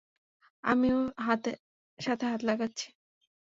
[0.63, 0.99] আমিও
[1.99, 2.87] সাথে হাত লাগাচ্ছি।